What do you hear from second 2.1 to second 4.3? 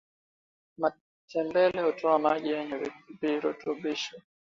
maji yenye virutubisho